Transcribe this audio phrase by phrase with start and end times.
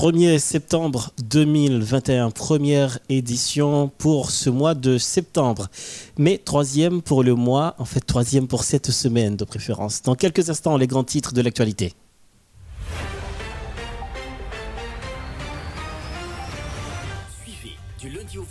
[0.00, 5.66] 1er septembre 2021, première édition pour ce mois de septembre.
[6.16, 10.02] Mais troisième pour le mois, en fait troisième pour cette semaine de préférence.
[10.02, 11.94] Dans quelques instants, les grands titres de l'actualité.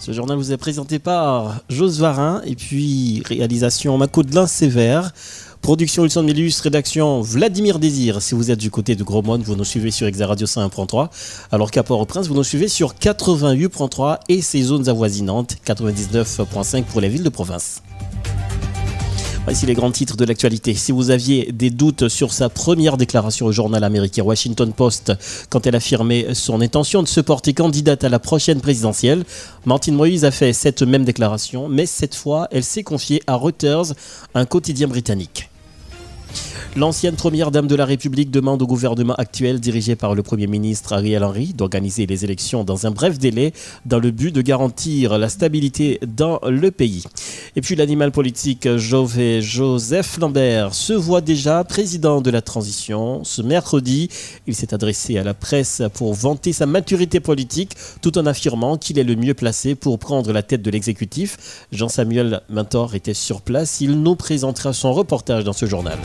[0.00, 5.12] Ce journal vous est présenté par Jos Varin et puis réalisation Macaudelin Sévère.
[5.60, 8.22] Production Lucien Milus, rédaction Vladimir Désir.
[8.22, 11.10] Si vous êtes du côté de Grosmont, vous nous suivez sur Exa Radio 101.3.
[11.52, 17.10] Alors qu'à Port-au-Prince, vous nous suivez sur 88.3 et ses zones avoisinantes, 99.5 pour les
[17.10, 17.82] villes de province.
[19.44, 20.74] Voici les grands titres de l'actualité.
[20.74, 25.12] Si vous aviez des doutes sur sa première déclaration au journal américain Washington Post,
[25.48, 29.24] quand elle affirmait son intention de se porter candidate à la prochaine présidentielle,
[29.64, 33.94] Martine Moïse a fait cette même déclaration, mais cette fois, elle s'est confiée à Reuters,
[34.34, 35.49] un quotidien britannique.
[36.76, 40.92] L'ancienne première dame de la République demande au gouvernement actuel, dirigé par le Premier ministre
[40.92, 43.52] Ariel Henry, d'organiser les élections dans un bref délai
[43.86, 47.02] dans le but de garantir la stabilité dans le pays.
[47.56, 53.24] Et puis l'animal politique Joseph Lambert se voit déjà président de la transition.
[53.24, 54.08] Ce mercredi,
[54.46, 58.96] il s'est adressé à la presse pour vanter sa maturité politique tout en affirmant qu'il
[59.00, 61.66] est le mieux placé pour prendre la tête de l'exécutif.
[61.72, 63.80] Jean-Samuel Mentor était sur place.
[63.80, 65.98] Il nous présentera son reportage dans ce journal.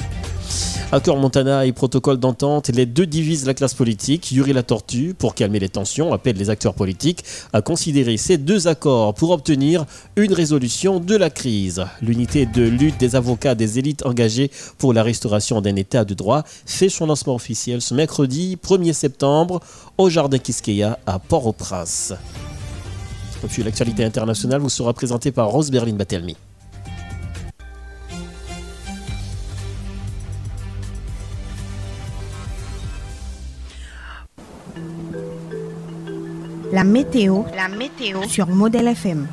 [0.92, 4.32] Accord Montana et protocole d'entente, les deux divisent la classe politique.
[4.32, 8.68] Yuri La Tortue, pour calmer les tensions, appelle les acteurs politiques à considérer ces deux
[8.68, 11.86] accords pour obtenir une résolution de la crise.
[12.02, 16.44] L'unité de lutte des avocats des élites engagées pour la restauration d'un état de droit
[16.66, 19.60] fait son lancement officiel ce mercredi 1er septembre
[19.98, 22.14] au Jardin Kiskeya à Port-au-Prince.
[23.58, 26.36] L'actualité internationale vous sera présentée par Rose Berlin Batelmi.
[36.76, 39.28] La météo, la météo sur Modèle FM.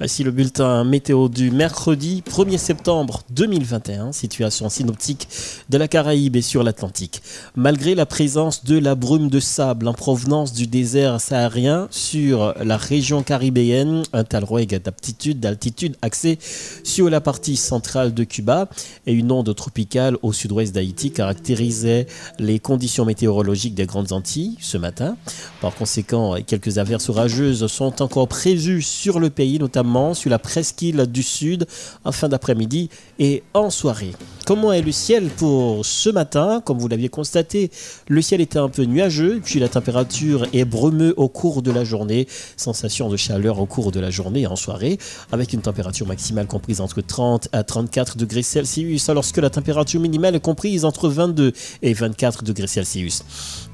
[0.00, 5.28] Voici le bulletin météo du mercredi 1er septembre 2021, situation synoptique
[5.68, 7.20] de la Caraïbe et sur l'Atlantique.
[7.54, 12.78] Malgré la présence de la brume de sable en provenance du désert saharien sur la
[12.78, 16.38] région caribéenne, un talroeg d'aptitude, d'altitude axé
[16.82, 18.70] sur la partie centrale de Cuba
[19.06, 22.06] et une onde tropicale au sud-ouest d'Haïti caractérisait
[22.38, 25.18] les conditions météorologiques des Grandes Antilles ce matin.
[25.60, 31.06] Par conséquent, quelques averses orageuses sont encore prévues sur le pays, notamment sur la presqu'île
[31.06, 31.66] du Sud
[32.04, 34.12] en fin d'après-midi et en soirée.
[34.46, 36.62] Comment est le ciel pour ce matin?
[36.64, 37.70] Comme vous l'aviez constaté,
[38.08, 41.82] le ciel était un peu nuageux, puis la température est brumeuse au cours de la
[41.84, 42.28] journée.
[42.56, 44.98] Sensation de chaleur au cours de la journée et en soirée,
[45.32, 50.00] avec une température maximale comprise entre 30 à 34 degrés Celsius, alors que la température
[50.00, 51.52] minimale est comprise entre 22
[51.82, 53.24] et 24 degrés Celsius.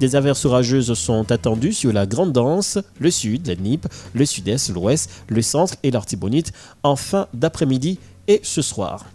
[0.00, 4.70] Des averses orageuses sont attendues sur la Grande Danse, le sud, la NIP, le sud-est,
[4.70, 6.52] l'ouest, le centre et la Bonite
[6.84, 9.06] en fin d'après-midi et ce soir.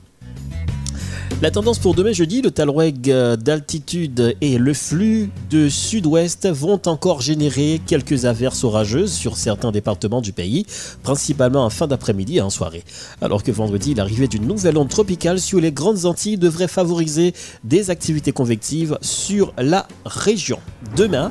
[1.42, 6.80] La tendance pour demain jeudi, le talweg euh, d'altitude et le flux de sud-ouest vont
[6.86, 10.68] encore générer quelques averses orageuses sur certains départements du pays,
[11.02, 12.84] principalement en fin d'après-midi et en soirée.
[13.22, 17.34] Alors que vendredi, l'arrivée d'une nouvelle onde tropicale sur les grandes Antilles devrait favoriser
[17.64, 20.60] des activités convectives sur la région.
[20.96, 21.28] Demain,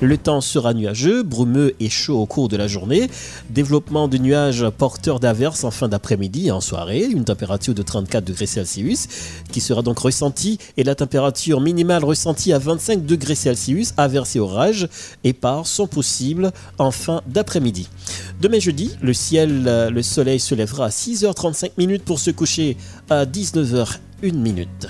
[0.00, 3.10] le temps sera nuageux, brumeux et chaud au cours de la journée.
[3.50, 8.24] Développement de nuages porteurs d'averses en fin d'après-midi et en soirée, une température de 34
[8.24, 9.08] degrés Celsius
[9.50, 14.40] qui sera donc ressenti et la température minimale ressentie à 25 degrés Celsius, averse et
[14.40, 14.88] orage,
[15.24, 17.88] épars sont possibles en fin d'après-midi.
[18.40, 22.76] Demain jeudi, le ciel, euh, le soleil se lèvera à 6h35 minutes pour se coucher
[23.08, 24.88] à 19h 1 minute.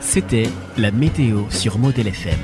[0.00, 0.48] C'était
[0.78, 2.38] la météo sur Model FM.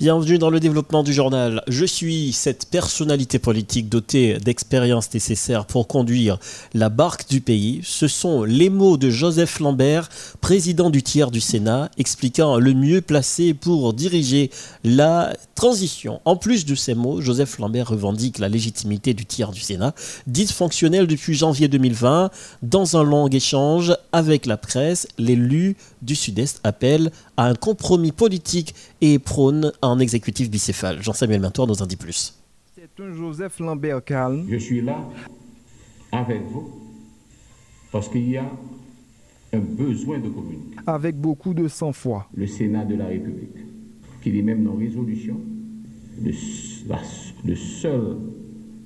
[0.00, 1.62] Bienvenue dans le développement du journal.
[1.68, 6.38] Je suis cette personnalité politique dotée d'expérience nécessaire pour conduire
[6.72, 7.82] la barque du pays.
[7.84, 10.08] Ce sont les mots de Joseph Lambert,
[10.40, 14.50] président du tiers du Sénat, expliquant le mieux placé pour diriger
[14.84, 16.22] la transition.
[16.24, 19.94] En plus de ces mots, Joseph Lambert revendique la légitimité du tiers du Sénat,
[20.26, 22.30] dysfonctionnel depuis janvier 2020.
[22.62, 28.74] Dans un long échange avec la presse, l'élu du Sud-Est appelle à un compromis politique
[29.02, 31.02] et prône un exécutif bicéphale.
[31.02, 32.38] Jean-Samuel Mentor nous en dit plus.
[32.74, 34.46] C'est un Joseph Lambert calme.
[34.48, 34.98] Je suis là
[36.12, 36.70] avec vous
[37.92, 38.50] parce qu'il y a
[39.52, 40.76] un besoin de communiquer.
[40.86, 42.28] Avec beaucoup de sang-froid.
[42.34, 43.56] Le Sénat de la République,
[44.22, 45.40] qui est même dans résolution,
[46.22, 46.30] le,
[47.44, 48.16] le seul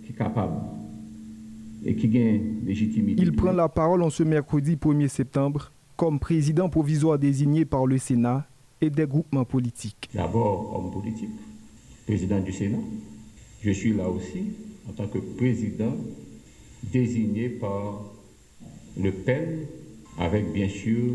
[0.04, 0.56] qui est capable
[1.84, 3.22] et qui gagne légitimité.
[3.22, 7.98] Il prend la parole en ce mercredi 1er septembre comme président provisoire désigné par le
[7.98, 8.46] Sénat
[8.90, 10.08] des groupements politiques.
[10.14, 11.30] D'abord homme politique,
[12.06, 12.78] président du Sénat.
[13.62, 14.52] Je suis là aussi
[14.88, 15.96] en tant que président
[16.82, 18.02] désigné par
[19.00, 19.66] le PEN,
[20.18, 21.12] avec bien sûr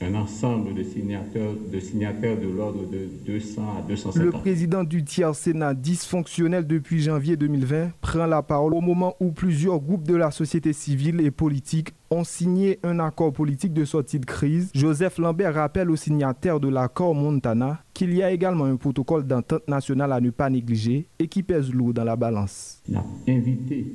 [0.00, 4.22] un ensemble de signataires de, signataires de l'ordre de 200 à 250.
[4.22, 9.30] Le président du tiers Sénat dysfonctionnel depuis janvier 2020 prend la parole au moment où
[9.30, 14.18] plusieurs groupes de la société civile et politique ont signé un accord politique de sortie
[14.18, 14.70] de crise.
[14.74, 19.66] Joseph Lambert rappelle aux signataires de l'accord Montana qu'il y a également un protocole d'entente
[19.68, 22.82] nationale à ne pas négliger et qui pèse lourd dans la balance.
[22.92, 23.86] On a invité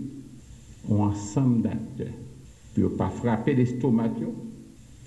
[0.89, 2.07] un ensemble d'acteurs
[2.73, 4.09] pour ne pas frapper l'estomac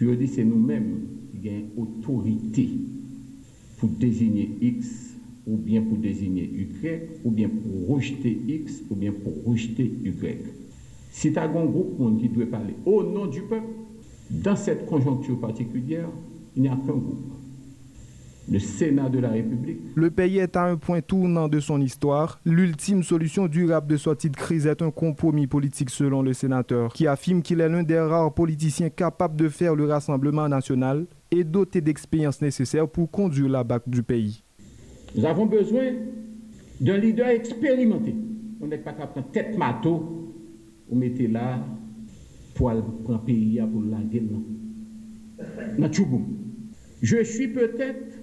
[0.03, 1.01] puis dit c'est nous-mêmes
[1.41, 2.69] qui avons autorité
[3.79, 5.15] pour désigner X
[5.47, 10.39] ou bien pour désigner Y ou bien pour rejeter X ou bien pour rejeter Y.
[11.11, 13.69] Si tu as un groupe qui doit parler au nom du peuple,
[14.31, 16.09] dans cette conjoncture particulière,
[16.57, 17.32] il n'y a qu'un groupe
[18.51, 19.79] le Sénat de la République.
[19.95, 22.41] Le pays est à un point tournant de son histoire.
[22.45, 27.07] L'ultime solution durable de sortie de crise est un compromis politique selon le sénateur, qui
[27.07, 31.81] affirme qu'il est l'un des rares politiciens capables de faire le Rassemblement national et doté
[31.81, 34.43] d'expérience nécessaire pour conduire la BAC du pays.
[35.15, 35.93] Nous avons besoin
[36.81, 38.15] d'un leader expérimenté.
[38.61, 40.35] On n'est pas capable de tête mato,
[40.89, 41.59] ou mettez là
[42.55, 42.71] pour
[43.05, 43.99] prendre pays pour la.
[47.03, 48.22] Je suis peut-être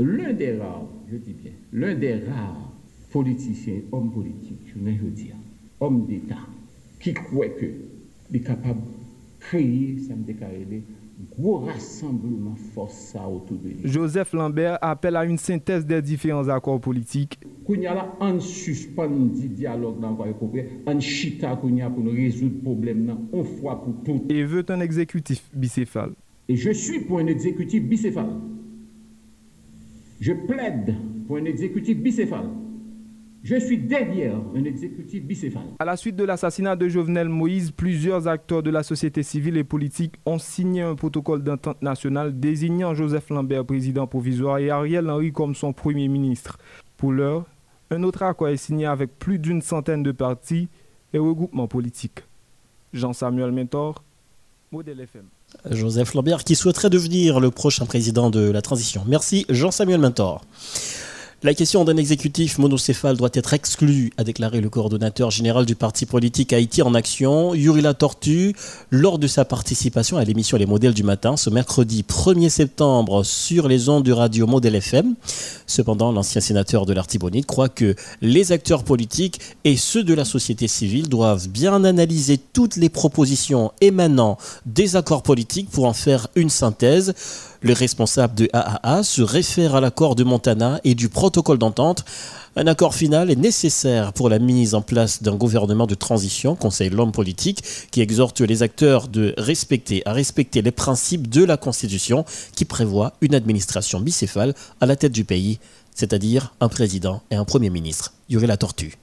[0.00, 2.72] l'un des rares, je dis bien, l'un des rares
[3.10, 5.34] politiciens, hommes politiques, je veux dire,
[5.80, 6.38] hommes d'État,
[6.98, 7.66] qui croient que
[8.32, 10.66] est capable de créer, ça me déclaré,
[11.36, 13.76] gros rassemblement force autour de lui.
[13.84, 17.38] Joseph Lambert appelle à une synthèse des différents accords politiques.
[17.66, 21.90] Qu'on y a là, on suspend le dialogue dans le on chita qu'on y a
[21.90, 24.30] pour résoudre le problème, une fois pour toutes.
[24.30, 26.12] Et veut un exécutif bicéphale.
[26.48, 28.30] Et je suis pour un exécutif bicéphale.
[30.20, 30.96] Je plaide
[31.26, 32.50] pour un exécutif bicéphale.
[33.42, 35.64] Je suis derrière un exécutif bicéphale.
[35.78, 39.64] À la suite de l'assassinat de Jovenel Moïse, plusieurs acteurs de la société civile et
[39.64, 45.32] politique ont signé un protocole d'entente nationale désignant Joseph Lambert président provisoire et Ariel Henry
[45.32, 46.58] comme son premier ministre.
[46.98, 47.46] Pour l'heure,
[47.90, 50.68] un autre accord est signé avec plus d'une centaine de partis
[51.14, 52.20] et regroupements politiques.
[52.92, 54.04] Jean-Samuel Mentor,
[54.70, 55.24] Modèle FM.
[55.70, 59.02] Joseph Lambert qui souhaiterait devenir le prochain président de la transition.
[59.06, 60.42] Merci Jean-Samuel Mentor.
[61.42, 66.04] La question d'un exécutif monocéphale doit être exclue, a déclaré le coordonnateur général du parti
[66.04, 68.54] politique Haïti en action, Yurila Tortue,
[68.90, 73.68] lors de sa participation à l'émission Les modèles du matin ce mercredi 1er septembre sur
[73.68, 75.14] les ondes du radio Modèle FM.
[75.66, 80.68] Cependant, l'ancien sénateur de l'Artibonite croit que les acteurs politiques et ceux de la société
[80.68, 86.50] civile doivent bien analyser toutes les propositions émanant des accords politiques pour en faire une
[86.50, 87.14] synthèse.
[87.62, 92.06] Le responsable de AAA se réfère à l'accord de Montana et du protocole d'entente.
[92.56, 96.88] Un accord final est nécessaire pour la mise en place d'un gouvernement de transition, conseille
[96.88, 102.24] l'homme politique, qui exhorte les acteurs de respecter, à respecter les principes de la Constitution
[102.56, 105.58] qui prévoit une administration bicéphale à la tête du pays,
[105.94, 108.14] c'est-à-dire un président et un premier ministre.
[108.30, 108.96] La tortue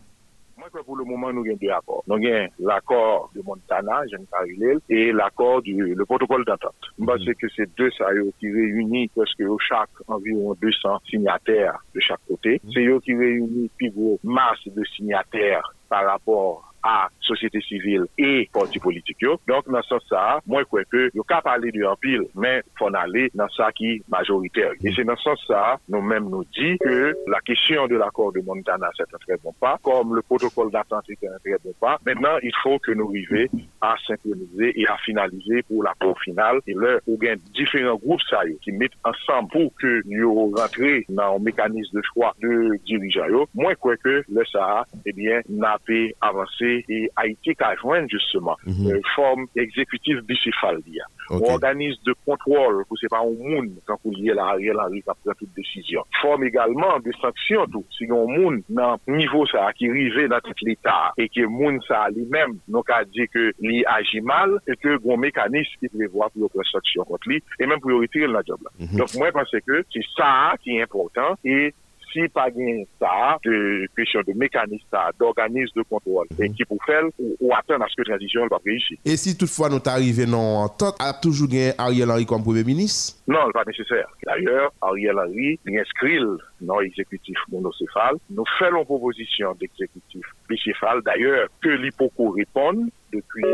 [1.08, 2.04] moment, nous avons deux accords.
[2.08, 6.76] Nous avons l'accord de Montana, Jean Carilel, et l'accord du le protocole d'entente.
[7.00, 7.36] Je pense mhm.
[7.36, 8.08] que c'est deux ça
[8.40, 12.62] qui réunissent presque chaque environ 200 signataires de chaque côté.
[12.64, 12.72] Mhm.
[12.74, 18.50] C'est eux qui réunissent plus gros masse de signataires par rapport à société civile et
[18.52, 19.18] parti politique.
[19.48, 22.24] Donc, dans ce sens ça, moi, je crois que yo pas parler du en pile,
[22.36, 24.72] mais faut aller dans ça qui est majoritaire.
[24.84, 28.42] Et c'est dans ce sens ça, nous-mêmes nous dit que la question de l'accord de
[28.42, 31.98] Montana, c'est un très bon pas, comme le protocole d'attente est un très bon pas.
[32.06, 33.48] Maintenant, il faut que nous arrivions
[33.82, 36.60] à synchroniser et à finaliser pour l'accord final.
[36.68, 38.22] Et là, il y a différents groupes
[38.62, 43.46] qui mettent ensemble pour que nous rentrions dans un mécanisme de choix de dirigeants.
[43.54, 48.08] Moi, je crois que le ça, eh bien, n'a pas avancé et Haïti a joint
[48.08, 50.82] justement une euh, forme exécutive bicéphale.
[51.30, 51.52] Okay.
[51.52, 55.04] organisme de contrôle, pour c'est pas un monde quand vous liez la Ariel Henry qui
[55.04, 56.04] prend toute décision.
[56.22, 57.86] Forme également de sanctions tout.
[57.98, 62.08] Si un monde dans niveau ça qui rive dans tout l'État et que monde ça
[62.16, 66.50] lui-même donc a dit que lui agit mal et que un mécanisme qui prévoit pour
[66.50, 68.72] prendre sanction contre lui et même pour retirer la job là.
[68.80, 68.98] Mm -hmm.
[68.98, 71.74] Donc moi je pense que c'est ça qui est important et
[72.12, 74.86] si pas gain ça, de question de mécanisme
[75.20, 78.58] d'organisme de contrôle, et qui pour faire ou, attendre à ce que la transition va
[78.66, 78.98] réussir.
[79.06, 83.18] Et si toutefois nous arrivons non entente, a toujours gagné Ariel Henry comme Premier ministre?
[83.28, 84.08] Non, pas nécessaire.
[84.26, 86.20] D'ailleurs, Ariel Henry inscrit
[86.62, 88.16] dans l'exécutif monocéphale.
[88.30, 93.46] Nous faisons proposition d'exécutif bicéphale, d'ailleurs, que l'hypoco réponde depuis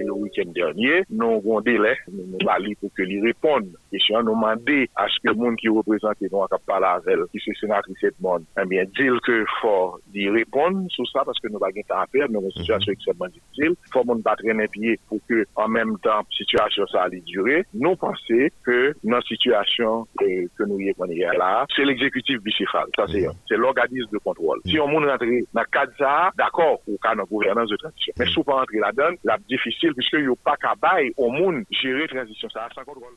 [0.00, 1.02] le week-end dernier.
[1.10, 3.68] Nous avons délai, nous avons pour que lui réponde.
[3.92, 7.08] Et si on demandé à ce que le monde qui représente nous a parlé avec
[7.08, 11.38] elle, qui c'est sénatrice Edmond, eh bien, dire que faut lui répondre sur ça parce
[11.40, 13.74] que nous n'avons pas à faire, nous avons une situation extrêmement difficile.
[13.86, 17.64] Il faut qu'on battre un pied pour que, en même temps, situation ça allait durer.
[17.74, 22.86] Nous pensons que dans la situation que, que nous y est là, c'est l'exécutif bicéphale.
[22.96, 24.60] Ça, c'est, c'est l'organisme de contrôle.
[24.66, 28.12] Si on monte rentrer dans le cadre ça, d'accord, au cas de gouvernance de transition.
[28.18, 28.91] Mais si on pas rentrer là-dedans,
[29.24, 32.84] la difficile puisque il n'y a pas qu'à bailler au monde gérer transition ça sans
[32.84, 33.14] contrôle.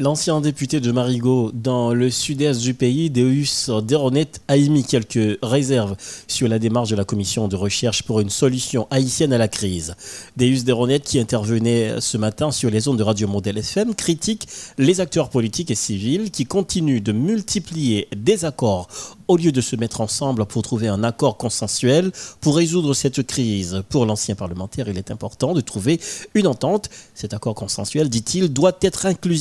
[0.00, 5.96] L'ancien député de Marigot dans le sud-est du pays, Deus Deronet, a émis quelques réserves
[6.28, 9.96] sur la démarche de la commission de recherche pour une solution haïtienne à la crise.
[10.36, 14.46] Deus Deronet, qui intervenait ce matin sur les zones de Radio Modèle FM, critique
[14.78, 18.86] les acteurs politiques et civils qui continuent de multiplier des accords
[19.26, 23.82] au lieu de se mettre ensemble pour trouver un accord consensuel pour résoudre cette crise.
[23.90, 26.00] Pour l'ancien parlementaire, il est important de trouver
[26.34, 26.88] une entente.
[27.14, 29.37] Cet accord consensuel, dit-il, doit être inclusif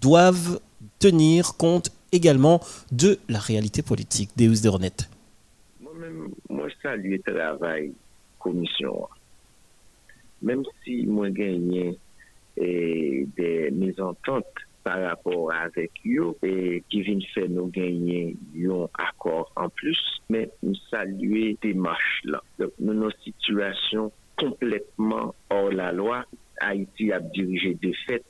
[0.00, 0.60] doivent
[0.98, 2.60] tenir compte également
[2.92, 4.30] de la réalité politique.
[4.36, 5.08] Deus de Renette.
[5.80, 7.92] Moi-même, moi, je salue le travail
[8.38, 9.08] commission.
[10.42, 11.98] Même si moi gagné
[12.56, 14.44] des mésententes
[14.84, 20.50] par rapport avec eux et qui viennent faire nous gagner un accord en plus, mais
[20.62, 22.42] nous saluer des marches là.
[22.58, 26.24] Donc, nous, nos situations complètement hors la loi.
[26.60, 28.24] Haïti a dirigé des fêtes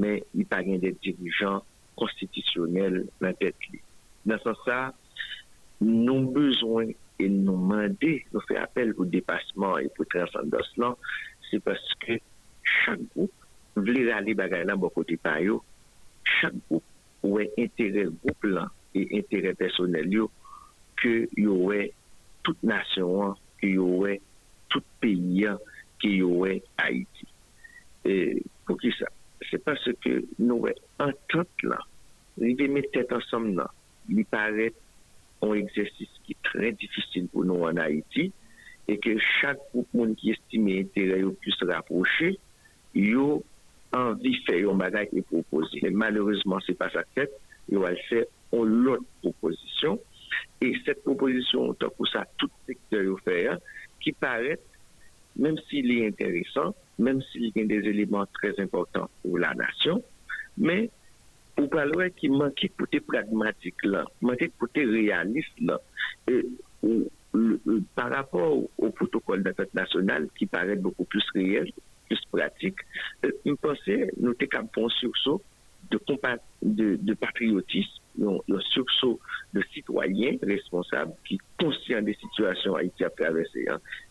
[0.00, 1.62] men y pa gen de dirijan
[1.96, 3.80] konstitisyonel nan pet li.
[4.28, 4.78] Nan san sa,
[5.82, 10.96] nou bezwen e nou mande, nou fe apel ou depasman e pou transandos lan,
[11.48, 12.20] se paske
[12.66, 13.32] chak goup
[13.76, 15.60] vle rale bagay lan bo kote payo,
[16.26, 16.84] chak goup
[17.24, 20.28] ou e entere goup lan e entere personel yo
[21.00, 21.86] ke yo we
[22.46, 24.18] tout nasyon an, ke yo we
[24.72, 25.60] tout peyi an,
[26.02, 27.28] ke yo we Haiti.
[28.06, 28.12] E,
[28.68, 29.08] pou ki sa?
[29.44, 31.78] se pase ke nou wè antot la,
[32.40, 33.70] li de mè tèt ansam nan,
[34.12, 34.76] li paret
[35.44, 38.30] an egzersis ki trè difisil pou nou an Haiti,
[38.86, 42.34] e ke chak pou moun ki estime entere yo plus raproche,
[42.96, 43.40] yo
[43.96, 45.82] anvi fè yon bagay ki proposi.
[45.84, 47.32] E malourezman se pa sa fèt,
[47.72, 48.22] yo al fè
[48.56, 49.98] an lot proposisyon,
[50.62, 53.56] e set proposisyon an tan pou sa tout sektor yo fè,
[54.02, 54.62] ki paret
[55.38, 60.02] même s'il est intéressant, même s'il y a des éléments très importants pour la nation,
[60.56, 60.90] mais
[61.54, 65.80] pour parler qui manque côté pragmatique là, manque côté réaliste là,
[66.28, 66.44] et,
[67.94, 71.70] par rapport au protocole d'attente nationale qui paraît beaucoup plus réel,
[72.08, 72.78] plus pratique,
[73.22, 75.42] je pense que nous sommes un sursaut
[75.90, 75.98] de,
[76.62, 79.16] de, de patriotisme, yon surso
[79.54, 83.64] de sitwayen responsable ki konsyen de situasyon Haiti ap travesse.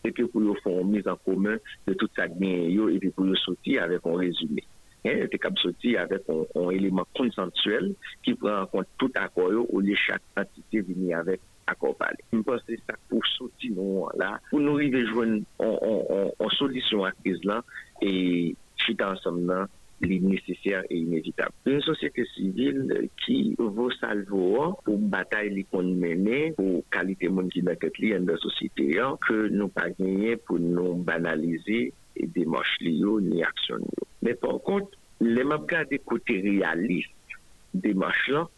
[0.06, 3.38] Epi pou yo fon mis an komen de tout sa gnen yo epi pou yo
[3.44, 4.66] soti avek an rezume.
[5.06, 7.92] Epi kap soti avek an eleman konsensuel
[8.26, 12.22] ki pren an kont tout akoyo ou li chak entite vini avek akor pale.
[12.34, 17.66] Mpense sa pou soti nou an la pou nou rivejwen an solisyon ak iz lan
[18.06, 19.72] e chita ansam nan
[20.04, 21.54] li neseser e inevitab.
[21.70, 22.82] Un sosyete sivil
[23.24, 28.12] ki vo salvo an pou batay li kon mene pou kalite moun ki naket li
[28.16, 31.80] an da sosyete an ke nou pa genye pou nou banalize
[32.16, 34.10] e demosh li yo ni aksyon yo.
[34.26, 37.38] Men pon kont, le map gade kote realist
[37.86, 38.52] demosh lan,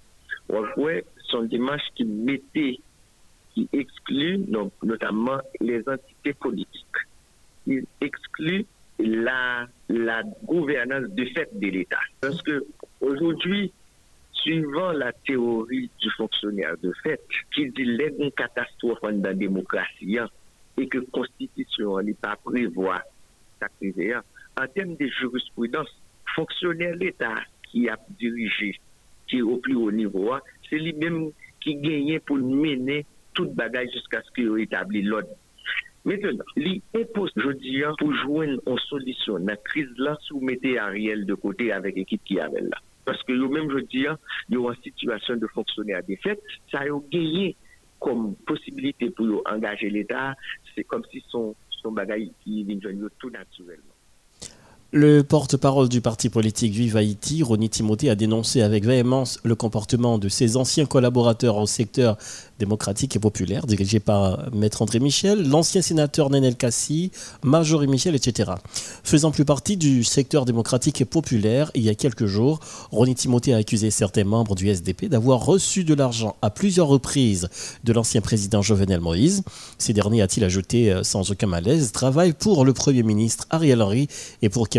[0.49, 2.67] wafwe son demosh ki mette
[3.53, 7.05] ki eksklu, notamman les entite politik.
[7.67, 8.61] Il eksklu
[8.99, 11.99] la, la gouvernance de fait de l'État.
[12.21, 12.65] Parce que
[13.01, 13.71] aujourd'hui,
[14.31, 17.21] suivant la théorie du fonctionnaire de fait,
[17.53, 20.17] qui dit l'aide une catastrophe dans la démocratie
[20.77, 23.01] et que la Constitution n'est pas prévoit
[23.59, 23.67] sa
[24.59, 25.89] en termes de jurisprudence,
[26.35, 28.79] fonctionnaire l'État qui a dirigé,
[29.27, 30.33] qui est au plus haut niveau,
[30.69, 35.29] c'est lui-même qui gagne pour mener toute bagage jusqu'à ce qu'il établit l'ordre.
[36.07, 40.85] Meten, li epos jodi an pou jwen an solisyon na kriz la sou mette a
[40.93, 42.79] riel de kote avek ekip ki avel la.
[43.07, 44.21] Paske yo menm jodi an,
[44.53, 46.39] yo an situasyon de fonksyonè a defet,
[46.71, 47.49] sa yo geye
[48.03, 50.39] kom posibilite pou yo angaje l'Etat,
[50.71, 53.96] se kom si son, son bagay ki vinjwen yo tout naturelman.
[54.93, 60.17] Le porte-parole du parti politique Vive Haïti, Ronnie Timothée, a dénoncé avec véhémence le comportement
[60.17, 62.17] de ses anciens collaborateurs au secteur
[62.57, 67.11] démocratique et populaire, dirigé par Maître André Michel, l'ancien sénateur Nenel Kassi,
[67.43, 68.51] Marjorie Michel, etc.
[69.03, 73.53] Faisant plus partie du secteur démocratique et populaire, il y a quelques jours, Ronnie Timothée
[73.53, 77.49] a accusé certains membres du SDP d'avoir reçu de l'argent à plusieurs reprises
[77.83, 79.43] de l'ancien président Jovenel Moïse.
[79.77, 84.07] Ces derniers, a-t-il ajouté euh, sans aucun malaise, travaillent pour le Premier ministre Ariel Henry
[84.41, 84.69] et pour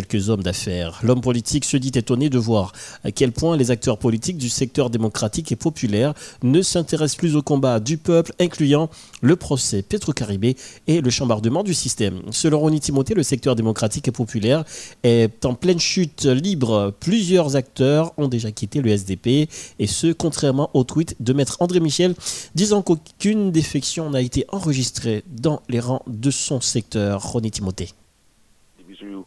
[1.03, 2.73] L'homme politique se dit étonné de voir
[3.05, 7.43] à quel point les acteurs politiques du secteur démocratique et populaire ne s'intéressent plus au
[7.43, 8.91] combat du peuple, incluant
[9.21, 12.23] le procès Petro-Caribé et le chambardement du système.
[12.31, 14.65] Selon Ronnie Timothée, le secteur démocratique et populaire
[15.03, 16.95] est en pleine chute libre.
[17.01, 21.81] Plusieurs acteurs ont déjà quitté le SDP, et ce, contrairement au tweet de Maître André
[21.81, 22.15] Michel,
[22.55, 27.23] disant qu'aucune défection n'a été enregistrée dans les rangs de son secteur.
[27.23, 27.89] Ronnie Timothée.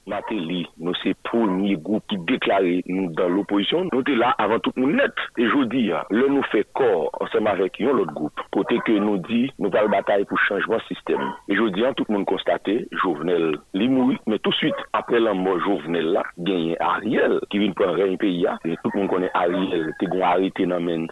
[0.07, 3.87] Matéli, nous c'est premier groupe qui déclarait nous dans l'opposition.
[3.91, 5.13] Nous étions là avant tout monde net.
[5.37, 8.39] Et je dis, le nous fait corps ensemble avec l'autre groupe.
[8.51, 11.21] Côté que nous dit, nous parlons bataille pour changement système.
[11.47, 15.33] Et je dis, tout le monde constaté, Jovenel l'imoui, mais tout de suite, après la
[15.33, 19.31] mort Jovenel là, gagné Ariel, qui vient prendre un pays Et tout le monde connaît
[19.33, 20.67] Ariel, qui a arrêté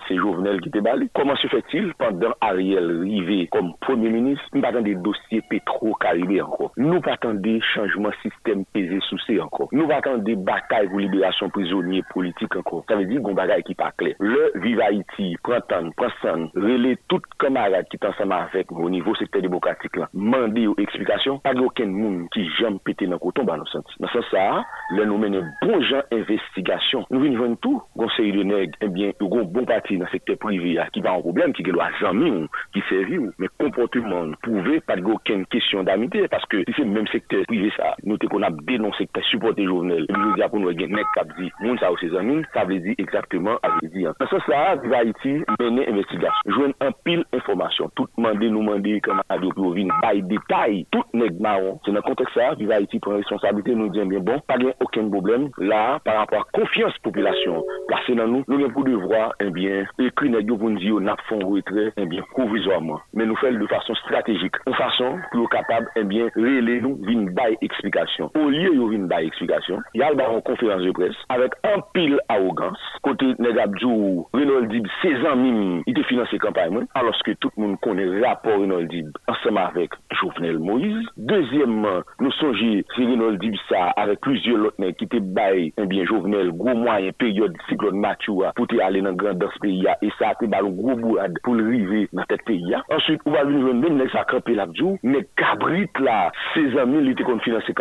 [0.08, 1.10] c'est Jovenel qui était bali.
[1.14, 6.72] Comment se fait-il pendant Ariel arrivé comme premier ministre, nous pas des dossiers pétro-caribé encore.
[6.78, 9.70] Nous pas des changements système pesé sous ces encore.
[9.72, 12.84] Nous va des batailles pour libération prisonniers politiques encore.
[12.88, 14.16] Ça veut dire qu'on bagaille qui pas clair.
[14.20, 18.90] Le Vive Haïti, prend temps, prend son, relais toutes camarades qui sont ensemble avec au
[18.90, 20.10] niveau secteur démocratique là.
[20.14, 23.94] Mandé aux explications, pas aucun monde qui jamais pété dans le coton, bah, nous senti.
[24.00, 27.06] Dans ce ça, là, nous menons bon gens investigation.
[27.10, 30.38] Nous venons tout, conseil de nègres, eh bien, nous avons bon parti dans le secteur
[30.38, 35.46] privé qui va en problème, qui doit jamais, qui servir, mais comportement prouvé, pas aucune
[35.48, 39.66] question d'amitié, parce que c'est même secteur privé ça, nous qu'on a dénoncé que supporté
[39.66, 40.06] Jovenel.
[40.10, 42.96] Et je pour nous, il y a un dit, ça ses amis, ça veut dire
[42.98, 44.04] exactement, avait dit.
[44.04, 46.34] Dans ce sens-là, va Haïti, mener investigation.
[46.46, 47.90] Jouer un pile information.
[47.96, 51.80] Tout nous demander, comme a dit, pour venir, détail, tout nèg marron.
[51.86, 54.72] C'est dans le contexte ça, Viva Haïti prend responsabilité, nous dit bien bon, pas bien
[54.82, 55.50] aucun problème.
[55.58, 59.86] Là, par rapport à confiance population, placé dans nous, nous avons pour devoir, eh bien,
[60.00, 63.00] écrit nèg pour nous dire, on a fond retrait, eh bien, provisoirement.
[63.14, 67.30] Mais nous faisons de façon stratégique, de façon pour capable, eh bien, réélé nous, une
[67.32, 68.29] bail explication.
[68.36, 71.82] Au lieu de une bail explication, il y a une conférence de presse avec un
[71.94, 72.80] pile arrogance.
[73.02, 77.64] Côté Negabdjou, Renaud Dib, 16 ans mime, il était financé campagne, alors que tout le
[77.64, 81.06] monde connaît le rapport Renaud Dib ensemble avec Jovenel Moïse.
[81.18, 86.06] Deuxièmement, nous songeons, c'est Renaud Dib ça, avec plusieurs autres qui étaient bail, eh bien,
[86.06, 90.10] Jovenel, gros moyen, période cyclone Matua, pour aller dans le grand dans ce pays, et
[90.18, 92.76] ça a été un gros bourrade pour le river dans ce pays.
[92.92, 97.12] Ensuite, on va venir même les camper l'abdjou, mais Cabrit là, 16 ans mime, il
[97.12, 97.74] était financé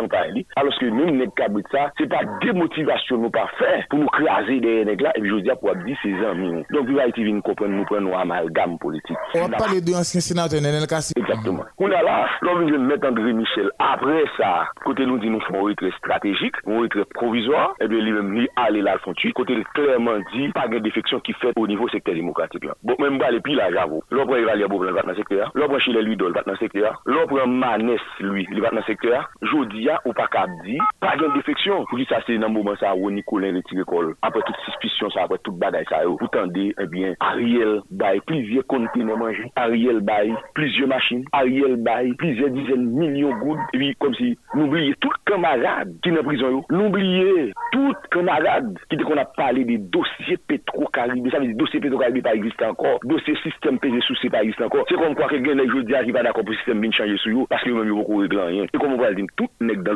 [0.43, 0.45] campagne.
[0.55, 4.59] Alors que nous, les cabrit ça, c'est pas démotivation nous pas faire pour nous craser
[4.59, 6.63] des là, et puis je dis pour dire ces amis.
[6.71, 9.17] Donc, il va être venu comprendre, nous prendre un amalgame politique.
[9.35, 11.13] On va parler de l'ancien sénateur Nenel Kassi.
[11.17, 11.65] Exactement.
[11.77, 13.69] On a là, l'on vient mettre André Michel.
[13.79, 18.33] Après ça, côté nous dit nous font retrait stratégique, un retrait provisoire, et bien, lui-même,
[18.33, 22.15] lui, aller là, font Côté clairement dit, pas de défection qui fait au niveau secteur
[22.15, 22.73] démocratique là.
[22.83, 24.01] Bon, même pas les piles là, j'avoue.
[24.11, 25.51] L'on prend Evalia Boublan, va dans le secteur.
[25.53, 27.01] Prend Chile va dans le secteur.
[27.05, 29.29] Prend Manès, lui, il va dans le secteur.
[29.41, 30.27] Jodia, ou pas
[30.63, 31.85] dit, pas de défection.
[31.85, 34.15] Pour ça, c'est le moment ça, où Nicolas retire l'école.
[34.21, 39.17] Après toute suspicion, ça, après toute bagaille, ça, vous eh bien, Ariel bail plusieurs conteneurs
[39.17, 39.51] mangés.
[39.55, 41.25] Ariel bail plusieurs machines.
[41.31, 43.59] Ariel bail plusieurs dizaines de millions de gouttes.
[43.73, 48.97] Et puis, comme si, n'oubliez tout camarade qui est en prison, n'oubliez tout camarade qui
[48.97, 52.99] dit qu'on a parlé des dossiers pétro-caribés, ça veut dire dossier pétro-caribé pas existe encore,
[53.03, 54.85] dossier système PG sous pas existe encore.
[54.89, 57.41] C'est comme quoi que les je dis qui d'accord pour le système bien changer sur
[57.41, 58.65] eux parce que même ils vont régler rien.
[58.73, 59.93] Et comme on va dire, tout n'est dans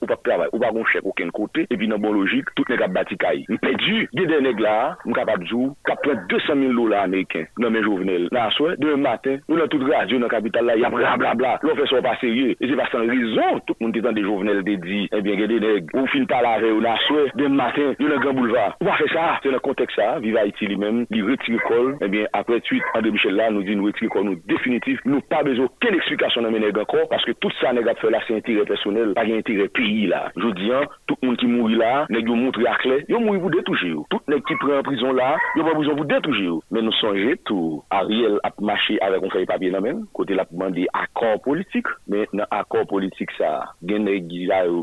[0.00, 2.64] ou pas travailler, ou pas un chèque aucun côté, et puis dans bon logique, tout
[2.68, 3.44] n'est qu'à bâtir caille.
[3.60, 7.44] Perdu, des des nègres là, nous capable de jouer, qui prend 200 000 dollars américains
[7.58, 8.28] dans mes journaux.
[8.30, 10.90] Là, soir, demain matin, nous dans toute radio dans la capitale là, il y a
[10.90, 12.54] blablabla, l'on fait ça pas sérieux.
[12.60, 15.20] Et c'est pas sans raison, tout le monde est dans des journaux de dit, eh
[15.20, 18.20] bien, des nègres, ou fin pas la veille, ou la soir, demain matin, nous dans
[18.20, 18.76] grand boulevard.
[18.80, 21.96] On va faire ça, c'est dans le contexte ça, vive Haïti lui-même, il retire col,
[22.00, 25.20] eh bien, après suite, André Michel là, nous dit nous retire col, nous définitif, nous
[25.20, 28.20] pas besoin aucune explication dans mes nègres encore, parce que tout ça, nègres fait là,
[28.26, 30.30] c'est intérêt personnel, pas intérêt pays là.
[30.36, 33.40] Je dis, hein, tout le monde qui mourit là, nègres montre à clé, ils mourir
[33.40, 33.94] pour détoucher.
[34.10, 36.48] Tout nègre qui prend en prison là, ils pas besoin pour détoucher.
[36.70, 40.46] Mais nous songez tout, Ariel a marché avec un feuille papier dans même, côté la
[40.50, 43.98] demandé accord politique, mais dans accord politique ça, y a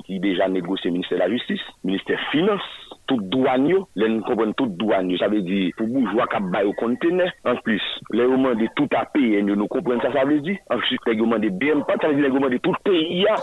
[0.06, 2.62] qui déjà négocié ministère de la justice, ministère finance,
[3.08, 6.74] tout douane yo, les comprennent tout douane ça veut dire pour bourgeois qui bail au
[6.74, 10.42] conteneur en plus les romans de tout à payer nous nous comprenons ça ça veut
[10.42, 10.58] dire.
[10.70, 13.36] Ensuite les romans de bien pas ça veut dire les romans de tout pays ya.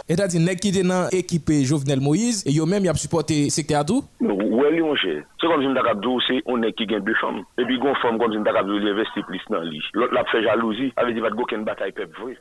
[1.12, 4.04] Équipe Jovenel Moïse et yo même y a supporté secteur tout?
[4.20, 7.42] Oui mon cher c'est comme si nous avons c'est on est qui gagne deux femmes.
[7.58, 9.80] Et puis gon femme comme si nous avons investi plus dans lui.
[9.94, 10.92] L'autre l'a fait jalousie.
[10.96, 12.36] Avait dit va aucune bataille peuple vrai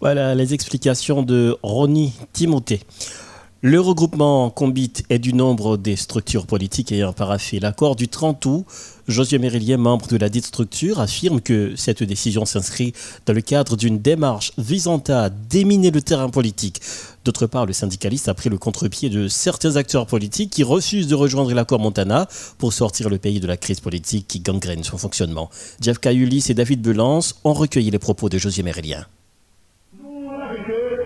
[0.00, 2.80] voilà les explications de Ronnie Timothée.
[3.66, 8.66] Le regroupement Combit est du nombre des structures politiques ayant paraffé l'accord du 30 août.
[9.08, 12.92] Josué Mérilier, membre de la dite structure, affirme que cette décision s'inscrit
[13.24, 16.82] dans le cadre d'une démarche visant à déminer le terrain politique.
[17.24, 21.14] D'autre part, le syndicaliste a pris le contre-pied de certains acteurs politiques qui refusent de
[21.14, 25.48] rejoindre l'accord Montana pour sortir le pays de la crise politique qui gangrène son fonctionnement.
[25.80, 29.06] Jeff Cayulis et David Belance ont recueilli les propos de Josué Mérillien.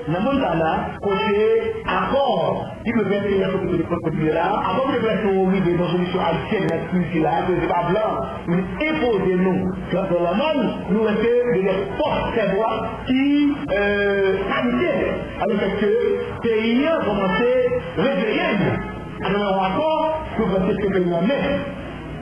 [0.08, 5.78] Dans Montana, côté accord qui peut faire payer ce que là, avant de faire une
[5.78, 10.74] solution haïtienne dans cette crise-là, que c'est pas blanc, nous imposer nous, dans le monde,
[10.92, 11.68] nous restons de les
[11.98, 14.36] forces voix qui euh,
[15.42, 17.68] avec que pays a commencé
[17.98, 18.40] à réveiller
[19.26, 21.34] alors accord pour faire ce pays en met.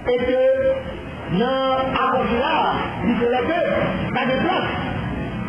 [0.09, 2.73] Et que dans l'accord là,
[3.07, 4.73] il fallait que pas de place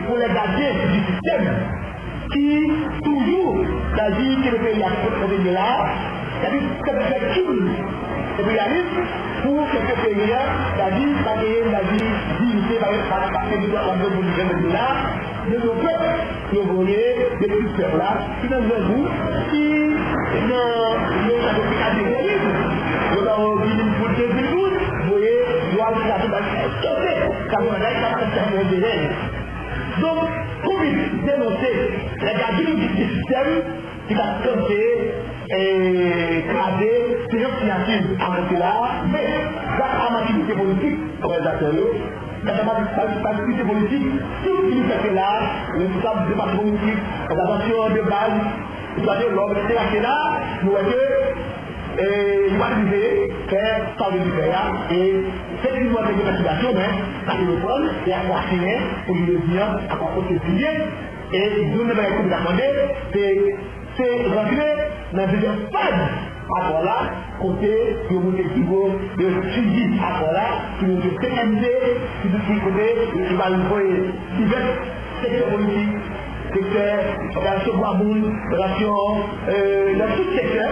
[0.06, 1.77] pour les gardiens du système
[2.34, 2.72] qui
[3.04, 3.56] toujours
[3.98, 5.86] c'est-à-dire que le pays a trouvé là,
[6.40, 6.92] c'est-à-dire que
[8.38, 9.02] c'est le réalisme
[9.44, 10.42] pour que ce pays-là,
[10.76, 12.06] c'est-à-dire pas gagner la vie
[12.40, 12.98] dignité par le
[13.62, 14.88] de de là,
[15.50, 16.13] de nos peuples,
[16.54, 19.08] de voler, de tout faire là, qui dans un bout,
[19.50, 19.68] qui
[20.48, 20.78] dans
[21.26, 21.36] le
[21.80, 22.54] cas du réalisme,
[23.16, 24.26] nous avons vu une foule de
[25.04, 25.40] vous voyez,
[25.74, 26.18] doit la
[26.80, 27.13] stoppé,
[27.52, 29.46] ça vous a ça de règles.
[30.01, 30.29] Donc,
[30.63, 33.63] pour dénoncer les gardiens du système
[34.07, 35.13] qui va tenter
[35.49, 38.73] et craser ces gens signature en là,
[39.12, 39.27] mais
[39.79, 41.73] la activité politique, comme acteurs,
[42.43, 44.07] la activité politique,
[44.43, 45.39] tout ce qui fait là,
[45.73, 50.17] le système du débat politique, l'organisation de base, doit dire l'homme, c'est là,
[50.63, 50.89] nous voyons
[51.99, 53.81] et il va arriver faire
[54.91, 55.13] et
[55.63, 56.89] c'est une bonne investigation, mais
[57.25, 58.41] ça le et à quoi
[59.05, 60.69] pour lui dire à quoi se signer
[61.33, 64.75] et nous ne pas demander c'est rentrer
[65.13, 68.69] dans une phase à là, côté de mon équipe
[69.17, 70.45] de suivi à là,
[70.79, 71.73] qui nous est pénalisé,
[72.21, 74.03] qui nous côté, qui va nous envoyer
[74.38, 74.77] divers
[75.21, 75.97] secteurs politiques,
[76.53, 76.99] secteur,
[77.36, 78.95] relation Boaboun, relation
[79.97, 80.71] dans tout secteur,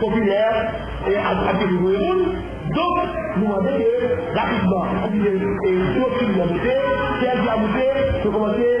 [0.00, 0.72] populaire
[1.08, 2.18] et à du rural.
[2.74, 2.98] Donc,
[3.36, 4.84] nous demandons que rapidement,
[5.64, 6.70] et surtout l'humanité,
[7.20, 7.84] c'est l'humanité,
[8.24, 8.78] de commencer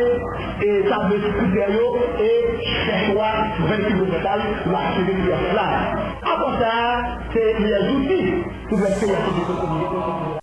[0.62, 1.70] et tabler ce critère
[2.20, 4.40] et chercher 26 total
[4.72, 5.70] la sécurité de la
[6.22, 6.72] Après ça,
[7.32, 10.37] c'est les outils pour la sécurité de la communauté.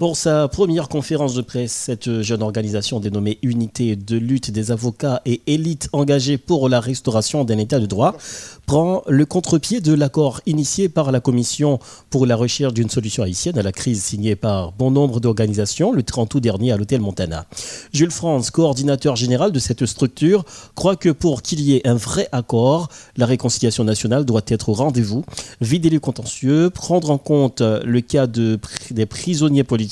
[0.00, 5.20] Pour sa première conférence de presse, cette jeune organisation dénommée Unité de lutte des avocats
[5.26, 8.16] et élites engagées pour la restauration d'un état de droit
[8.64, 13.58] prend le contre-pied de l'accord initié par la Commission pour la recherche d'une solution haïtienne
[13.58, 17.44] à la crise signée par bon nombre d'organisations le 30 août dernier à l'hôtel Montana.
[17.92, 22.26] Jules Franz, coordinateur général de cette structure, croit que pour qu'il y ait un vrai
[22.32, 25.26] accord, la réconciliation nationale doit être au rendez-vous,
[25.60, 28.58] vider les contentieux, prendre en compte le cas de,
[28.92, 29.89] des prisonniers politiques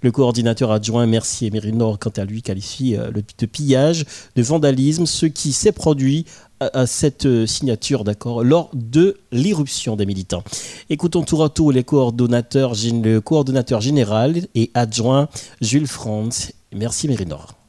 [0.00, 4.04] le coordinateur adjoint Mercier Mérinor, quant à lui, qualifie euh, de pillage,
[4.36, 6.26] de vandalisme, ce qui s'est produit
[6.72, 10.44] à cette euh, signature d'accord lors de l'irruption des militants.
[10.90, 15.28] Écoutons tour à tour les coordonnateurs, le coordonnateur général et adjoint
[15.60, 16.52] Jules Franz.
[16.72, 17.61] Merci Mérinor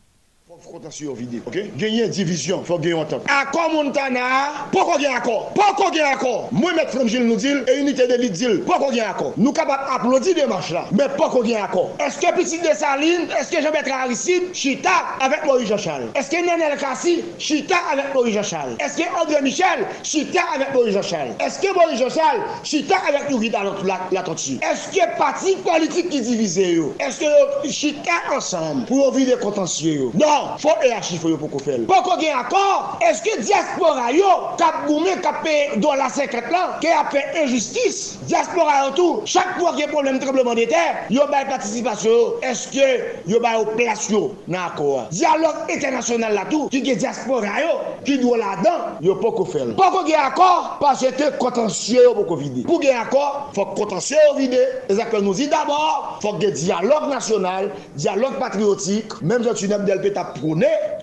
[0.83, 1.41] contentieux vidé.
[1.45, 1.57] OK?
[1.77, 3.23] Gagner division, faut gagner entente.
[3.29, 5.51] Accord Montana, pourquoi gagner accord?
[5.55, 6.49] Pourquoi gagner accord?
[6.51, 9.33] Moi mettre Gilles nous dit et unité de dit pourquoi gagner accord?
[9.37, 11.91] Nous capables applaudir démarche là, mais pourquoi gagner accord?
[11.99, 14.89] Est-ce que Petit Saline, est-ce que Jean-Bertrand Aristide chita
[15.21, 16.09] avec Maurice Jean-Charles?
[16.15, 18.75] Est-ce que Nenel Kassi chita avec Maurice Jean-Charles?
[18.79, 21.31] Est-ce que André Michel chita avec Maurice Jean-Charles?
[21.39, 23.63] Est-ce que Maurice Jean-Charles chita avec Yuri dans
[24.11, 30.57] l'attention Est-ce que parti politique qui divise Est-ce que chita ensemble pour vider contentieux Non
[30.57, 31.77] faut EHI faut pour qu'on fait.
[31.85, 34.25] Pour qu'on gagne accord, est-ce que diaspora yo
[34.57, 39.81] cap goumé cap la 50 là qui a fait injustice diaspora tout chaque fois qu'il
[39.81, 42.39] y a problème tremblement de terre, yo ba participation.
[42.41, 45.07] Est-ce que yo ba place yo dans accord.
[45.11, 49.75] Dialogue international là tout qui est diaspora yo qui doit là-dedans, yo pas qu'on fait.
[49.75, 52.65] Pour qu'on gagne accord parce que contentieux pour qu'on vide.
[52.65, 54.59] Pour gagner accord, faut contentieux vide.
[54.89, 60.13] Les nous dit d'abord, faut que dialogue national, dialogue patriotique, même si tu n'aimes DLP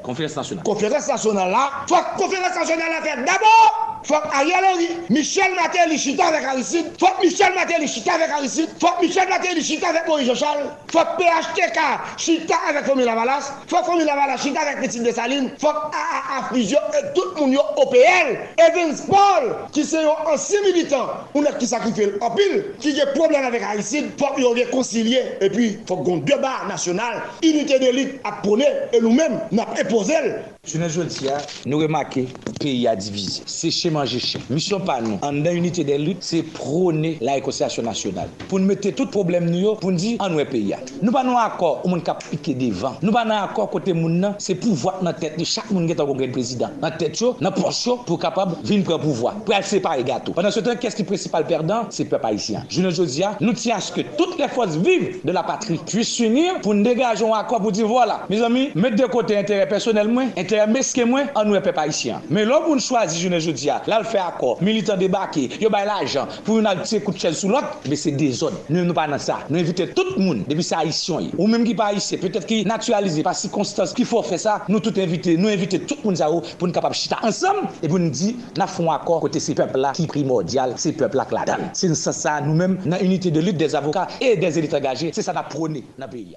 [0.03, 0.65] Conférence nationale.
[0.65, 1.71] Conférence nationale là.
[1.89, 4.00] Faut conférence nationale à faire d'abord.
[4.03, 6.87] Faut Ariel Henry, Michel Matel, chita avec Aristide.
[6.99, 8.69] Faut Michel Matel, chita avec Aristide.
[8.81, 10.71] Faut Michel Matel, chita avec Maurice Jean-Charles.
[10.91, 11.79] Faut PHTK,
[12.17, 13.53] chita avec Fomi Lavalas.
[13.69, 15.51] Faut Fomi Lavalas, chita avec Petit Dessaline.
[15.59, 18.39] Faut à fusion et tout le monde OPL.
[18.59, 23.07] Evans Paul, qui c'est un ancien militant, on a qui sacrifie en pile, qui a
[23.07, 24.11] problème avec Aristide.
[24.19, 25.23] Faut qu'il réconcilier.
[25.41, 30.15] Et puis, faut qu'on débat national, unité d'élite à prôner et nous-mêmes, n'a imposé.
[30.65, 31.27] Je ne dis
[31.67, 33.43] nous remarquons le pays a divisé.
[33.91, 34.39] Manger chez.
[34.49, 35.19] Mission pas nous.
[35.23, 38.29] En unité des luttes, c'est prôner la réconciliation nationale.
[38.49, 40.75] Pour nous mettre tout problème nous, pour nous dire, en nous pays.
[41.03, 42.97] Nous pas nous accord, on cap piquer devant.
[43.03, 46.01] Nous pas nous accord côté moun c'est pouvoir dans tête de chaque monde qui est
[46.01, 46.71] un président.
[46.81, 49.35] Dans tête dans poche pour capable venir prendre pouvoir.
[49.35, 50.33] Pour séparer gâteau.
[50.33, 51.87] Pendant ce temps, qu'est-ce qui est principal perdant?
[51.91, 52.65] C'est le peuple haïtien.
[52.69, 55.79] Je ne dis nous tiens à ce que toutes les forces vives de la patrie
[55.87, 59.37] puissent s'unir pour nous dégager un accord pour dire voilà, mes amis, mettre de côté
[59.37, 62.21] intérêt personnel intérêt mesquin moins, en nous peuple haïtien?
[62.31, 65.71] Mais là pour nous choisir je ne dis là le fait accord, militant débarqué, yo
[65.71, 68.57] bay l'argent pour une petit coup de chaise sous l'autre, mais c'est des autres.
[68.69, 69.41] Nous nous pas dans ça.
[69.49, 72.65] Nous invitons tout le monde depuis ça haïtien ou même qui pas haïtien, peut-être qui
[72.65, 76.45] naturalisé par circonstance qu'il faut faire ça, nous tout inviter, nous inviter tout le monde
[76.59, 79.79] pour nous capable chita ensemble et pour nous dire n'a un accord côté ces peuples
[79.79, 83.75] là qui primordial, ces peuples là là C'est ça nous-mêmes dans unité de lutte des
[83.75, 86.37] avocats et des élites engagées, c'est ça n'a prôné dans le pays.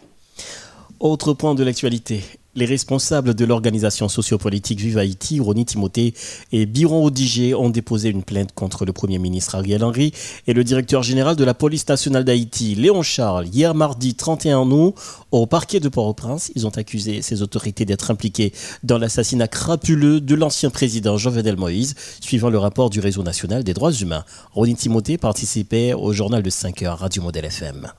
[1.04, 2.24] Autre point de l'actualité.
[2.56, 6.14] Les responsables de l'organisation sociopolitique Vive Haïti, Ronnie Timothée
[6.54, 10.14] et Biron Odigé, ont déposé une plainte contre le Premier ministre Ariel Henry
[10.48, 14.96] et le directeur général de la police nationale d'Haïti, Léon Charles, hier mardi 31 août,
[15.32, 16.54] au parquet de Port-au-Prince.
[16.56, 21.96] Ils ont accusé ces autorités d'être impliquées dans l'assassinat crapuleux de l'ancien président Jovenel Moïse,
[22.22, 24.24] suivant le rapport du Réseau national des droits humains.
[24.54, 27.92] Ronnie Timothée participait au journal de 5 heures Radio Modèle FM.